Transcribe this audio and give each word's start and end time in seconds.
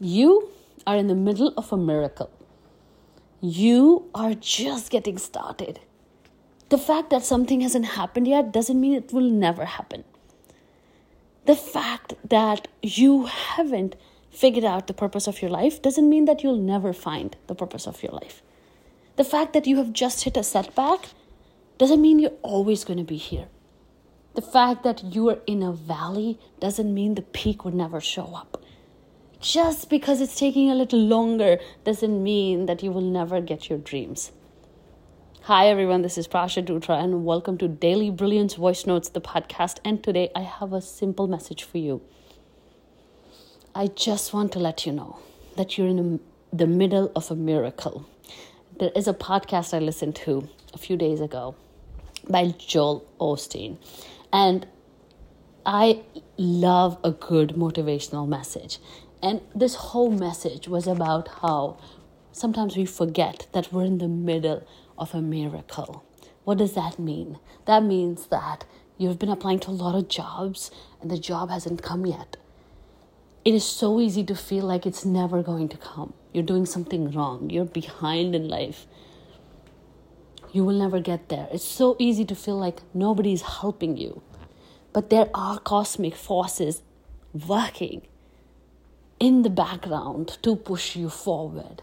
You 0.00 0.48
are 0.86 0.96
in 0.96 1.06
the 1.06 1.14
middle 1.14 1.54
of 1.56 1.72
a 1.72 1.76
miracle. 1.76 2.30
You 3.40 4.10
are 4.14 4.34
just 4.34 4.90
getting 4.90 5.18
started. 5.18 5.78
The 6.68 6.78
fact 6.78 7.10
that 7.10 7.24
something 7.24 7.60
hasn't 7.60 7.84
happened 7.84 8.26
yet 8.26 8.52
doesn't 8.52 8.80
mean 8.80 8.94
it 8.94 9.12
will 9.12 9.30
never 9.30 9.64
happen. 9.64 10.02
The 11.46 11.54
fact 11.54 12.14
that 12.28 12.66
you 12.82 13.26
haven't 13.26 13.94
figured 14.30 14.64
out 14.64 14.88
the 14.88 14.94
purpose 14.94 15.28
of 15.28 15.40
your 15.40 15.50
life 15.50 15.80
doesn't 15.80 16.08
mean 16.08 16.24
that 16.24 16.42
you'll 16.42 16.56
never 16.56 16.92
find 16.92 17.36
the 17.46 17.54
purpose 17.54 17.86
of 17.86 18.02
your 18.02 18.12
life. 18.12 18.42
The 19.16 19.24
fact 19.24 19.52
that 19.52 19.66
you 19.66 19.76
have 19.76 19.92
just 19.92 20.24
hit 20.24 20.36
a 20.36 20.42
setback 20.42 21.10
doesn't 21.78 22.02
mean 22.02 22.18
you're 22.18 22.40
always 22.42 22.82
going 22.82 22.98
to 22.98 23.04
be 23.04 23.16
here. 23.16 23.46
The 24.34 24.42
fact 24.42 24.82
that 24.82 25.04
you 25.04 25.28
are 25.28 25.38
in 25.46 25.62
a 25.62 25.72
valley 25.72 26.40
doesn't 26.58 26.92
mean 26.92 27.14
the 27.14 27.22
peak 27.22 27.64
would 27.64 27.74
never 27.74 28.00
show 28.00 28.34
up. 28.34 28.63
Just 29.44 29.90
because 29.90 30.22
it's 30.22 30.38
taking 30.38 30.70
a 30.70 30.74
little 30.74 30.98
longer 30.98 31.58
doesn't 31.84 32.22
mean 32.22 32.64
that 32.64 32.82
you 32.82 32.90
will 32.90 33.02
never 33.02 33.42
get 33.42 33.68
your 33.68 33.78
dreams. 33.78 34.32
Hi 35.42 35.68
everyone, 35.68 36.00
this 36.00 36.16
is 36.16 36.26
Prasha 36.26 36.64
Dutra 36.64 37.04
and 37.04 37.26
welcome 37.26 37.58
to 37.58 37.68
Daily 37.68 38.08
Brilliance 38.08 38.54
Voice 38.54 38.86
Notes, 38.86 39.10
the 39.10 39.20
podcast. 39.20 39.80
And 39.84 40.02
today 40.02 40.30
I 40.34 40.40
have 40.40 40.72
a 40.72 40.80
simple 40.80 41.26
message 41.26 41.62
for 41.62 41.76
you. 41.76 42.00
I 43.74 43.88
just 43.88 44.32
want 44.32 44.50
to 44.52 44.58
let 44.58 44.86
you 44.86 44.92
know 44.92 45.18
that 45.58 45.76
you're 45.76 45.88
in 45.88 46.20
the 46.50 46.66
middle 46.66 47.12
of 47.14 47.30
a 47.30 47.36
miracle. 47.36 48.08
There 48.78 48.92
is 48.96 49.06
a 49.06 49.12
podcast 49.12 49.74
I 49.74 49.78
listened 49.78 50.16
to 50.24 50.48
a 50.72 50.78
few 50.78 50.96
days 50.96 51.20
ago 51.20 51.54
by 52.26 52.54
Joel 52.56 53.04
Osteen. 53.20 53.76
And 54.32 54.66
I 55.66 56.00
love 56.38 56.96
a 57.04 57.10
good 57.10 57.50
motivational 57.50 58.26
message. 58.26 58.78
And 59.24 59.40
this 59.54 59.74
whole 59.76 60.10
message 60.10 60.68
was 60.68 60.86
about 60.86 61.28
how 61.40 61.78
sometimes 62.30 62.76
we 62.76 62.84
forget 62.84 63.46
that 63.52 63.72
we're 63.72 63.86
in 63.86 63.96
the 63.96 64.06
middle 64.06 64.66
of 64.98 65.14
a 65.14 65.22
miracle. 65.22 66.04
What 66.44 66.58
does 66.58 66.74
that 66.74 66.98
mean? 66.98 67.38
That 67.64 67.82
means 67.82 68.26
that 68.26 68.66
you've 68.98 69.18
been 69.18 69.30
applying 69.30 69.60
to 69.60 69.70
a 69.70 69.80
lot 69.84 69.94
of 69.94 70.08
jobs 70.08 70.70
and 71.00 71.10
the 71.10 71.16
job 71.16 71.48
hasn't 71.48 71.82
come 71.82 72.04
yet. 72.04 72.36
It 73.46 73.54
is 73.54 73.64
so 73.64 73.98
easy 73.98 74.24
to 74.24 74.34
feel 74.34 74.66
like 74.66 74.84
it's 74.84 75.06
never 75.06 75.42
going 75.42 75.70
to 75.70 75.78
come. 75.78 76.12
You're 76.34 76.44
doing 76.44 76.66
something 76.66 77.10
wrong. 77.10 77.48
You're 77.48 77.64
behind 77.64 78.34
in 78.34 78.46
life. 78.46 78.86
You 80.52 80.66
will 80.66 80.78
never 80.78 81.00
get 81.00 81.30
there. 81.30 81.48
It's 81.50 81.64
so 81.64 81.96
easy 81.98 82.26
to 82.26 82.34
feel 82.34 82.58
like 82.58 82.82
nobody's 82.92 83.40
helping 83.40 83.96
you. 83.96 84.20
But 84.92 85.08
there 85.08 85.30
are 85.32 85.58
cosmic 85.58 86.14
forces 86.14 86.82
working 87.32 88.02
in 89.20 89.42
the 89.42 89.50
background 89.50 90.38
to 90.42 90.56
push 90.56 90.96
you 90.96 91.08
forward. 91.08 91.82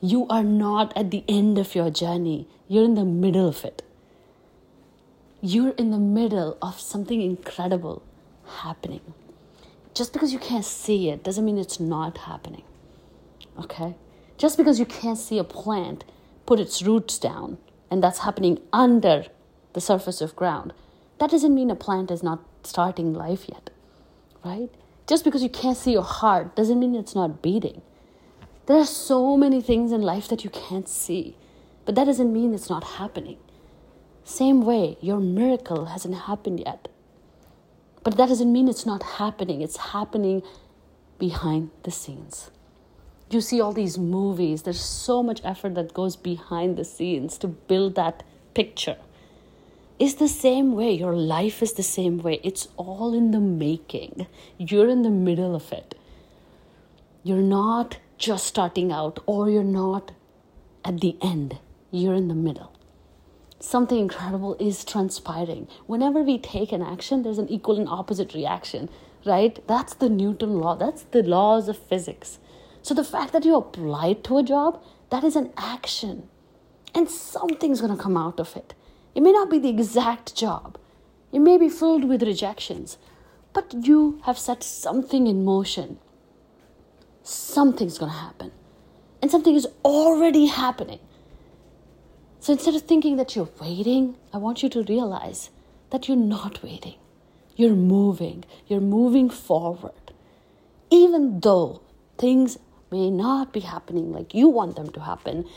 You 0.00 0.26
are 0.28 0.42
not 0.42 0.96
at 0.96 1.10
the 1.10 1.24
end 1.28 1.58
of 1.58 1.74
your 1.74 1.90
journey, 1.90 2.48
you're 2.68 2.84
in 2.84 2.94
the 2.94 3.04
middle 3.04 3.48
of 3.48 3.64
it. 3.64 3.82
You're 5.40 5.70
in 5.70 5.90
the 5.90 5.98
middle 5.98 6.56
of 6.62 6.80
something 6.80 7.20
incredible 7.20 8.02
happening. 8.62 9.14
Just 9.94 10.12
because 10.12 10.32
you 10.32 10.38
can't 10.38 10.64
see 10.64 11.08
it 11.08 11.22
doesn't 11.22 11.44
mean 11.44 11.58
it's 11.58 11.80
not 11.80 12.18
happening. 12.18 12.62
Okay? 13.58 13.96
Just 14.38 14.56
because 14.56 14.78
you 14.78 14.86
can't 14.86 15.18
see 15.18 15.38
a 15.38 15.44
plant 15.44 16.04
put 16.46 16.60
its 16.60 16.82
roots 16.82 17.18
down 17.18 17.58
and 17.90 18.02
that's 18.02 18.20
happening 18.20 18.60
under 18.72 19.26
the 19.72 19.80
surface 19.80 20.20
of 20.20 20.36
ground 20.36 20.72
that 21.22 21.30
doesn't 21.30 21.54
mean 21.54 21.70
a 21.70 21.76
plant 21.76 22.10
is 22.10 22.24
not 22.24 22.40
starting 22.64 23.14
life 23.14 23.48
yet, 23.48 23.70
right? 24.44 24.70
Just 25.06 25.24
because 25.24 25.42
you 25.42 25.48
can't 25.48 25.76
see 25.76 25.92
your 25.92 26.02
heart 26.02 26.54
doesn't 26.54 26.78
mean 26.78 26.94
it's 26.94 27.14
not 27.14 27.42
beating. 27.42 27.82
There 28.66 28.76
are 28.76 28.86
so 28.86 29.36
many 29.36 29.60
things 29.60 29.90
in 29.90 30.02
life 30.02 30.28
that 30.28 30.44
you 30.44 30.50
can't 30.50 30.88
see, 30.88 31.36
but 31.84 31.96
that 31.96 32.04
doesn't 32.04 32.32
mean 32.32 32.54
it's 32.54 32.70
not 32.70 32.84
happening. 32.84 33.38
Same 34.24 34.64
way, 34.64 34.96
your 35.00 35.18
miracle 35.18 35.86
hasn't 35.86 36.14
happened 36.14 36.60
yet. 36.60 36.88
But 38.04 38.16
that 38.16 38.28
doesn't 38.28 38.52
mean 38.52 38.68
it's 38.68 38.86
not 38.86 39.02
happening. 39.02 39.60
It's 39.60 39.76
happening 39.76 40.42
behind 41.18 41.70
the 41.82 41.90
scenes. 41.90 42.50
You 43.30 43.40
see 43.40 43.60
all 43.60 43.72
these 43.72 43.98
movies, 43.98 44.62
there's 44.62 44.80
so 44.80 45.22
much 45.22 45.40
effort 45.44 45.74
that 45.74 45.94
goes 45.94 46.16
behind 46.16 46.76
the 46.76 46.84
scenes 46.84 47.38
to 47.38 47.48
build 47.48 47.94
that 47.96 48.22
picture 48.54 48.96
is 50.02 50.16
the 50.16 50.26
same 50.26 50.72
way. 50.74 50.92
Your 50.92 51.14
life 51.14 51.62
is 51.62 51.74
the 51.74 51.82
same 51.84 52.18
way. 52.18 52.40
It's 52.42 52.66
all 52.76 53.14
in 53.14 53.30
the 53.30 53.38
making. 53.38 54.26
You're 54.58 54.88
in 54.88 55.02
the 55.02 55.10
middle 55.10 55.54
of 55.54 55.70
it. 55.70 55.94
You're 57.22 57.48
not 57.60 57.98
just 58.18 58.44
starting 58.44 58.90
out 58.90 59.20
or 59.26 59.48
you're 59.48 59.62
not 59.62 60.10
at 60.84 61.00
the 61.00 61.16
end. 61.22 61.60
You're 61.92 62.14
in 62.14 62.26
the 62.26 62.34
middle. 62.34 62.72
Something 63.60 64.00
incredible 64.00 64.56
is 64.58 64.84
transpiring. 64.84 65.68
Whenever 65.86 66.24
we 66.24 66.36
take 66.36 66.72
an 66.72 66.82
action, 66.82 67.22
there's 67.22 67.38
an 67.38 67.48
equal 67.48 67.78
and 67.78 67.88
opposite 67.88 68.34
reaction, 68.34 68.88
right? 69.24 69.64
That's 69.68 69.94
the 69.94 70.08
Newton 70.08 70.58
law. 70.58 70.74
That's 70.74 71.04
the 71.04 71.22
laws 71.22 71.68
of 71.68 71.78
physics. 71.78 72.40
So 72.82 72.92
the 72.92 73.04
fact 73.04 73.32
that 73.34 73.44
you 73.44 73.54
applied 73.54 74.24
to 74.24 74.38
a 74.38 74.42
job, 74.42 74.82
that 75.10 75.22
is 75.22 75.36
an 75.36 75.52
action. 75.56 76.28
And 76.92 77.08
something's 77.08 77.80
to 77.80 77.96
come 77.96 78.16
out 78.16 78.40
of 78.40 78.56
it. 78.56 78.74
It 79.14 79.22
may 79.22 79.32
not 79.32 79.50
be 79.50 79.58
the 79.58 79.68
exact 79.68 80.34
job, 80.34 80.78
it 81.32 81.40
may 81.40 81.58
be 81.58 81.68
filled 81.68 82.04
with 82.04 82.22
rejections, 82.22 82.98
but 83.52 83.74
you 83.74 84.20
have 84.24 84.38
set 84.38 84.62
something 84.62 85.26
in 85.26 85.44
motion. 85.44 85.98
Something's 87.22 87.98
going 87.98 88.10
to 88.10 88.18
happen, 88.18 88.52
and 89.20 89.30
something 89.30 89.54
is 89.54 89.66
already 89.84 90.46
happening. 90.46 91.00
So 92.40 92.54
instead 92.54 92.74
of 92.74 92.82
thinking 92.82 93.16
that 93.18 93.36
you're 93.36 93.50
waiting, 93.60 94.16
I 94.32 94.38
want 94.38 94.62
you 94.62 94.68
to 94.70 94.82
realize 94.82 95.50
that 95.90 96.08
you're 96.08 96.16
not 96.16 96.62
waiting. 96.62 96.96
You're 97.54 97.76
moving. 97.76 98.44
You're 98.66 98.80
moving 98.80 99.30
forward. 99.30 100.12
Even 100.90 101.40
though 101.40 101.82
things 102.18 102.58
may 102.90 103.10
not 103.10 103.52
be 103.52 103.60
happening 103.60 104.10
like 104.10 104.34
you 104.34 104.48
want 104.48 104.76
them 104.76 104.90
to 104.90 105.00
happen, 105.00 105.48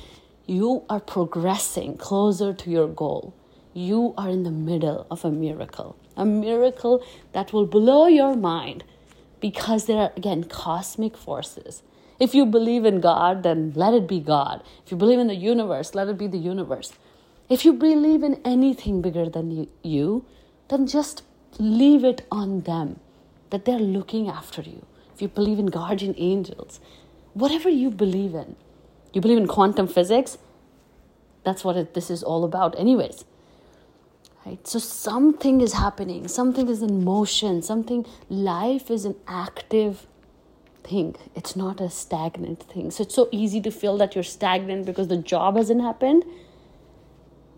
you 0.46 0.84
are 0.90 1.00
progressing 1.00 1.98
closer 1.98 2.54
to 2.54 2.70
your 2.70 2.88
goal 2.88 3.34
you 3.76 4.16
are 4.18 4.30
in 4.30 4.44
the 4.44 4.52
middle 4.52 5.08
of 5.12 5.26
a 5.26 5.32
miracle, 5.32 5.98
a 6.18 6.26
miracle 6.26 7.06
that 7.34 7.54
will 7.54 7.68
blow 7.68 8.08
your 8.08 8.36
mind 8.36 8.86
because 9.42 9.88
there 9.88 9.98
are, 9.98 10.14
again, 10.18 10.46
cosmic 10.46 11.18
forces. 11.18 11.84
If 12.20 12.36
you 12.36 12.46
believe 12.48 12.86
in 12.86 13.02
God, 13.02 13.44
then 13.44 13.74
let 13.76 13.94
it 13.94 14.08
be 14.08 14.22
God. 14.22 14.64
If 14.86 14.92
you 14.92 14.98
believe 14.98 15.20
in 15.20 15.28
the 15.28 15.36
universe, 15.36 15.96
let 15.96 16.10
it 16.10 16.18
be 16.18 16.28
the 16.28 16.40
universe. 16.40 16.94
If 17.50 17.66
you 17.66 17.74
believe 17.74 18.24
in 18.24 18.42
anything 18.46 19.02
bigger 19.04 19.30
than 19.30 19.68
you, 19.84 20.26
then 20.70 20.88
just 20.88 21.24
leave 21.60 22.06
it 22.06 22.26
on 22.32 22.62
them 22.62 23.02
that 23.52 23.66
they're 23.66 23.80
looking 23.80 24.30
after 24.30 24.64
you. 24.64 24.86
If 25.16 25.22
you 25.22 25.30
believe 25.30 25.60
in 25.60 25.68
guardian 25.68 26.16
angels, 26.18 26.80
whatever 27.34 27.70
you 27.70 27.92
believe 27.92 28.36
in, 28.36 28.56
you 29.14 29.22
believe 29.22 29.40
in 29.40 29.48
quantum 29.48 29.88
physics, 29.88 30.40
that's 31.44 31.64
what 31.66 31.78
it, 31.78 31.94
this 31.96 32.12
is 32.12 32.24
all 32.24 32.46
about, 32.46 32.80
anyways 32.80 33.26
right? 34.46 34.66
So 34.68 34.80
something 34.80 35.62
is 35.62 35.74
happening. 35.74 36.28
Something 36.28 36.70
is 36.70 36.82
in 36.82 37.04
motion. 37.04 37.62
Something 37.62 38.06
life 38.30 38.92
is 38.92 39.06
an 39.06 39.16
active 39.28 40.08
thing. 40.84 41.16
It's 41.36 41.56
not 41.56 41.82
a 41.82 41.90
stagnant 41.90 42.64
thing. 42.64 42.92
So 42.92 43.04
it's 43.04 43.16
so 43.16 43.28
easy 43.32 43.60
to 43.62 43.72
feel 43.72 43.98
that 43.98 44.16
you're 44.16 44.24
stagnant 44.24 44.86
because 44.86 45.08
the 45.08 45.18
job 45.18 45.58
hasn't 45.58 45.82
happened. 45.82 46.24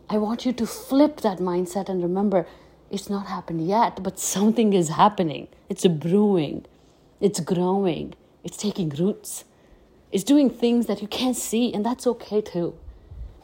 I 0.09 0.17
want 0.17 0.45
you 0.45 0.53
to 0.53 0.65
flip 0.65 1.21
that 1.21 1.39
mindset 1.39 1.89
and 1.89 2.01
remember 2.01 2.47
it's 2.89 3.09
not 3.09 3.27
happened 3.27 3.67
yet 3.67 4.01
but 4.01 4.17
something 4.19 4.73
is 4.73 4.89
happening. 4.89 5.49
It's 5.67 5.85
brewing. 5.85 6.65
It's 7.19 7.41
growing. 7.41 8.13
It's 8.43 8.55
taking 8.55 8.89
roots. 8.89 9.43
It's 10.13 10.23
doing 10.23 10.49
things 10.49 10.85
that 10.85 11.01
you 11.01 11.07
can't 11.09 11.35
see 11.35 11.73
and 11.73 11.85
that's 11.85 12.07
okay 12.07 12.39
too 12.39 12.77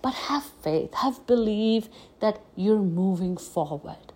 but 0.03 0.13
have 0.13 0.43
faith, 0.61 0.93
have 0.95 1.25
belief 1.25 1.87
that 2.19 2.41
you're 2.55 2.83
moving 2.83 3.37
forward. 3.37 4.11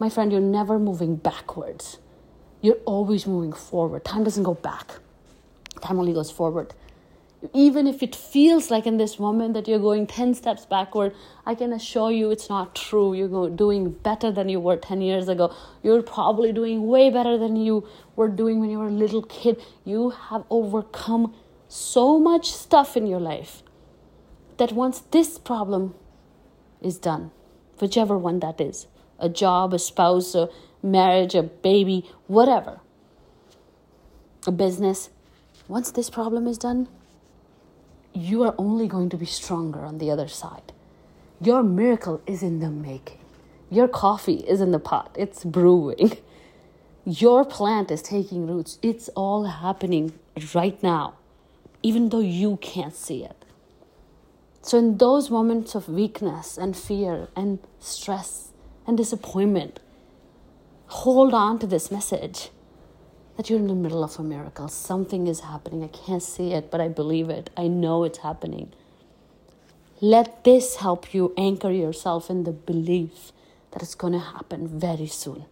My 0.00 0.10
friend, 0.10 0.32
you're 0.32 0.40
never 0.40 0.78
moving 0.78 1.14
backwards. 1.14 1.98
You're 2.60 2.82
always 2.84 3.26
moving 3.26 3.52
forward. 3.52 4.04
Time 4.04 4.24
doesn't 4.24 4.42
go 4.42 4.54
back, 4.54 4.98
time 5.80 5.98
only 5.98 6.12
goes 6.12 6.30
forward. 6.30 6.74
Even 7.52 7.86
if 7.86 8.02
it 8.02 8.16
feels 8.16 8.70
like 8.70 8.86
in 8.86 8.96
this 8.96 9.18
moment 9.18 9.52
that 9.54 9.68
you're 9.68 9.78
going 9.78 10.06
10 10.06 10.34
steps 10.34 10.64
backward, 10.64 11.14
I 11.44 11.54
can 11.54 11.74
assure 11.74 12.10
you 12.10 12.30
it's 12.30 12.48
not 12.48 12.74
true. 12.74 13.14
You're 13.14 13.50
doing 13.50 13.90
better 13.90 14.32
than 14.32 14.48
you 14.48 14.60
were 14.60 14.76
10 14.78 15.02
years 15.02 15.28
ago. 15.28 15.54
You're 15.82 16.02
probably 16.02 16.52
doing 16.52 16.86
way 16.86 17.10
better 17.10 17.36
than 17.36 17.54
you 17.54 17.86
were 18.16 18.28
doing 18.28 18.60
when 18.60 18.70
you 18.70 18.78
were 18.78 18.88
a 18.88 18.90
little 18.90 19.22
kid. 19.22 19.62
You 19.84 20.10
have 20.10 20.44
overcome 20.48 21.34
so 21.68 22.18
much 22.18 22.50
stuff 22.50 22.96
in 22.96 23.06
your 23.06 23.20
life 23.20 23.63
that 24.56 24.72
once 24.72 25.00
this 25.10 25.38
problem 25.38 25.94
is 26.80 26.98
done, 26.98 27.30
whichever 27.80 28.16
one 28.16 28.40
that 28.40 28.60
is 28.60 28.86
a 29.18 29.28
job, 29.28 29.72
a 29.72 29.78
spouse, 29.78 30.34
a 30.34 30.48
marriage, 30.82 31.34
a 31.34 31.42
baby, 31.42 32.04
whatever 32.26 32.80
a 34.46 34.52
business, 34.52 35.10
once 35.68 35.90
this 35.90 36.10
problem 36.10 36.46
is 36.46 36.58
done, 36.58 36.88
you 38.12 38.42
are 38.42 38.54
only 38.58 38.86
going 38.86 39.08
to 39.08 39.16
be 39.16 39.26
stronger 39.26 39.80
on 39.80 39.98
the 39.98 40.10
other 40.10 40.28
side. 40.28 40.72
Your 41.40 41.62
miracle 41.62 42.20
is 42.26 42.42
in 42.42 42.60
the 42.60 42.70
making. 42.70 43.18
Your 43.70 43.88
coffee 43.88 44.44
is 44.46 44.60
in 44.60 44.70
the 44.70 44.78
pot, 44.78 45.14
it's 45.18 45.44
brewing. 45.44 46.18
Your 47.06 47.44
plant 47.44 47.90
is 47.90 48.00
taking 48.00 48.46
roots. 48.46 48.78
It's 48.80 49.10
all 49.10 49.44
happening 49.44 50.14
right 50.54 50.82
now, 50.82 51.14
even 51.82 52.08
though 52.08 52.20
you 52.20 52.56
can't 52.58 52.96
see 52.96 53.22
it. 53.24 53.43
So, 54.64 54.78
in 54.78 54.96
those 54.96 55.30
moments 55.30 55.74
of 55.74 55.90
weakness 55.90 56.56
and 56.56 56.74
fear 56.74 57.28
and 57.36 57.58
stress 57.80 58.48
and 58.86 58.96
disappointment, 58.96 59.78
hold 60.86 61.34
on 61.34 61.58
to 61.58 61.66
this 61.66 61.90
message 61.90 62.48
that 63.36 63.50
you're 63.50 63.58
in 63.58 63.66
the 63.66 63.74
middle 63.74 64.02
of 64.02 64.18
a 64.18 64.22
miracle. 64.22 64.68
Something 64.68 65.26
is 65.26 65.40
happening. 65.40 65.84
I 65.84 65.88
can't 65.88 66.22
see 66.22 66.54
it, 66.54 66.70
but 66.70 66.80
I 66.80 66.88
believe 66.88 67.28
it. 67.28 67.50
I 67.58 67.66
know 67.68 68.04
it's 68.04 68.20
happening. 68.20 68.72
Let 70.00 70.44
this 70.44 70.76
help 70.76 71.12
you 71.12 71.34
anchor 71.36 71.70
yourself 71.70 72.30
in 72.30 72.44
the 72.44 72.52
belief 72.52 73.32
that 73.72 73.82
it's 73.82 73.94
going 73.94 74.14
to 74.14 74.18
happen 74.18 74.66
very 74.66 75.08
soon. 75.08 75.44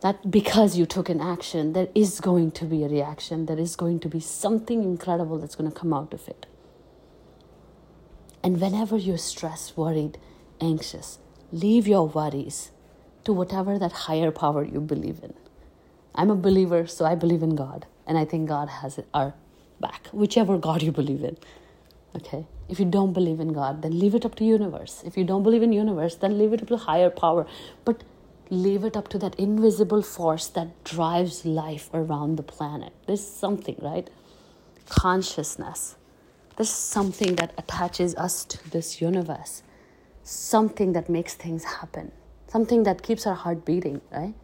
That 0.00 0.32
because 0.32 0.76
you 0.76 0.84
took 0.84 1.08
an 1.08 1.20
action, 1.20 1.74
there 1.74 1.90
is 1.94 2.18
going 2.18 2.50
to 2.52 2.64
be 2.64 2.82
a 2.82 2.88
reaction, 2.88 3.46
there 3.46 3.60
is 3.60 3.76
going 3.76 4.00
to 4.00 4.08
be 4.08 4.18
something 4.18 4.82
incredible 4.82 5.38
that's 5.38 5.54
going 5.54 5.70
to 5.70 5.78
come 5.78 5.92
out 5.92 6.12
of 6.12 6.26
it. 6.26 6.46
And 8.42 8.60
whenever 8.60 8.96
you're 8.96 9.18
stressed, 9.18 9.76
worried, 9.76 10.18
anxious, 10.60 11.18
leave 11.52 11.86
your 11.86 12.08
worries 12.08 12.70
to 13.24 13.32
whatever 13.32 13.78
that 13.78 13.92
higher 13.92 14.30
power 14.30 14.64
you 14.64 14.80
believe 14.80 15.20
in. 15.22 15.34
I'm 16.14 16.30
a 16.30 16.34
believer, 16.34 16.86
so 16.86 17.04
I 17.04 17.14
believe 17.14 17.42
in 17.42 17.54
God. 17.54 17.86
And 18.06 18.18
I 18.18 18.24
think 18.24 18.48
God 18.48 18.68
has 18.68 18.98
our 19.14 19.34
back, 19.80 20.08
whichever 20.12 20.58
God 20.58 20.82
you 20.82 20.92
believe 20.92 21.22
in. 21.22 21.36
Okay? 22.16 22.46
If 22.68 22.78
you 22.80 22.84
don't 22.84 23.12
believe 23.12 23.38
in 23.38 23.52
God, 23.52 23.82
then 23.82 23.98
leave 23.98 24.14
it 24.14 24.24
up 24.24 24.34
to 24.36 24.44
universe. 24.44 25.02
If 25.04 25.16
you 25.16 25.24
don't 25.24 25.42
believe 25.42 25.62
in 25.62 25.72
universe, 25.72 26.16
then 26.16 26.36
leave 26.36 26.52
it 26.52 26.62
up 26.62 26.68
to 26.68 26.76
higher 26.76 27.10
power. 27.10 27.46
But 27.84 28.02
leave 28.50 28.84
it 28.84 28.96
up 28.96 29.08
to 29.08 29.18
that 29.18 29.34
invisible 29.36 30.02
force 30.02 30.48
that 30.48 30.84
drives 30.84 31.44
life 31.46 31.88
around 31.94 32.36
the 32.36 32.42
planet. 32.42 32.92
There's 33.06 33.26
something, 33.26 33.76
right? 33.80 34.10
Consciousness 34.88 35.96
there's 36.56 36.70
something 36.70 37.36
that 37.36 37.52
attaches 37.58 38.14
us 38.16 38.44
to 38.44 38.70
this 38.70 39.00
universe, 39.00 39.62
something 40.22 40.92
that 40.92 41.08
makes 41.08 41.34
things 41.34 41.64
happen, 41.64 42.12
something 42.48 42.82
that 42.82 43.02
keeps 43.02 43.26
our 43.26 43.34
heart 43.34 43.64
beating, 43.64 44.00
right? 44.10 44.34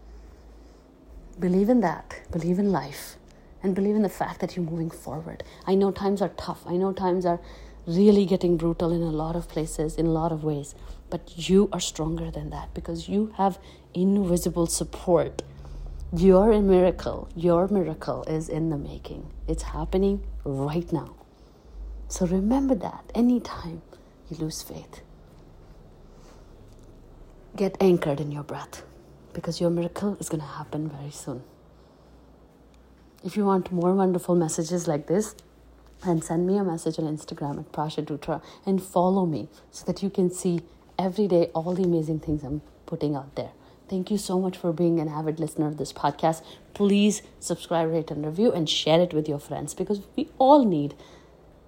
Believe 1.39 1.69
in 1.69 1.81
that, 1.81 2.21
believe 2.31 2.59
in 2.59 2.73
life, 2.73 3.17
and 3.63 3.75
believe 3.75 3.95
in 3.95 4.03
the 4.03 4.09
fact 4.09 4.41
that 4.41 4.57
you're 4.57 4.65
moving 4.65 4.91
forward. 4.91 5.43
I 5.67 5.75
know 5.75 5.91
times 5.91 6.23
are 6.23 6.31
tough, 6.31 6.63
I 6.67 6.77
know 6.77 6.93
times 6.93 7.27
are 7.27 7.41
really 7.87 8.27
getting 8.27 8.57
brutal 8.57 8.93
in 8.93 9.03
a 9.03 9.11
lot 9.11 9.37
of 9.37 9.49
places, 9.49 9.97
in 9.97 10.07
a 10.07 10.11
lot 10.11 10.33
of 10.33 10.45
ways, 10.45 10.75
but 11.11 11.49
you 11.49 11.69
are 11.73 11.81
stronger 11.81 12.31
than 12.31 12.51
that 12.51 12.73
because 12.75 13.09
you 13.09 13.33
have 13.37 13.59
invisible 13.95 14.67
support. 14.67 15.43
You're 16.15 16.53
a 16.53 16.61
miracle. 16.61 17.29
Your 17.37 17.69
miracle 17.69 18.25
is 18.25 18.49
in 18.49 18.71
the 18.71 18.79
making. 18.79 19.31
It's 19.47 19.63
happening 19.63 20.25
right 20.45 20.91
now. 20.93 21.18
So 22.09 22.27
remember 22.27 22.75
that 22.77 23.11
anytime 23.15 23.83
you 24.31 24.37
lose 24.39 24.63
faith. 24.63 25.03
Get 27.55 27.77
anchored 27.81 28.21
in 28.21 28.33
your 28.33 28.43
breath 28.43 28.83
because 29.33 29.61
your 29.61 29.71
miracle 29.71 30.17
is 30.19 30.29
going 30.29 30.41
to 30.41 30.47
happen 30.47 30.89
very 30.89 31.11
soon. 31.11 31.43
If 33.25 33.37
you 33.37 33.45
want 33.45 33.73
more 33.73 33.95
wonderful 33.95 34.35
messages 34.35 34.89
like 34.89 35.07
this, 35.07 35.35
then 36.05 36.23
send 36.23 36.47
me 36.47 36.57
a 36.57 36.65
message 36.65 36.99
on 36.99 37.05
Instagram 37.05 37.59
at 37.59 37.73
Prasha 37.73 38.05
Dutra 38.05 38.43
and 38.65 38.83
follow 38.83 39.27
me 39.27 39.49
so 39.71 39.85
that 39.87 40.03
you 40.03 40.09
can 40.09 40.31
see 40.31 40.61
every 40.99 41.27
day 41.27 41.51
all 41.55 41.75
the 41.75 41.83
amazing 41.83 42.21
things 42.21 42.43
I'm 42.43 42.63
putting 42.87 43.17
out 43.17 43.35
there. 43.35 43.51
Thank 43.89 44.11
you 44.11 44.19
so 44.19 44.39
much 44.39 44.57
for 44.57 44.73
being 44.73 45.01
an 45.01 45.09
avid 45.09 45.41
listener 45.41 45.67
of 45.67 45.79
this 45.79 45.93
podcast. 45.93 46.43
Please 46.75 47.23
subscribe, 47.41 47.91
rate, 47.91 48.11
and 48.11 48.25
review, 48.25 48.53
and 48.53 48.69
share 48.69 49.01
it 49.01 49.15
with 49.15 49.29
your 49.29 49.39
friends 49.39 49.75
because 49.75 50.03
we 50.15 50.29
all 50.39 50.65
need 50.65 50.95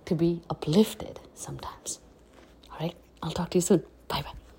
to 0.06 0.14
be 0.14 0.42
uplifted 0.50 1.20
sometimes. 1.34 2.00
All 2.72 2.78
right, 2.80 2.94
I'll 3.22 3.32
talk 3.32 3.50
to 3.50 3.58
you 3.58 3.62
soon. 3.62 3.82
Bye 4.08 4.22
bye. 4.22 4.40